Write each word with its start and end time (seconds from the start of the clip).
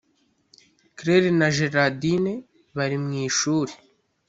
claire 0.97 1.29
na 1.39 1.47
gerardine 1.57 2.33
bari 2.75 2.97
mu 3.03 3.11
ishuri. 3.27 3.73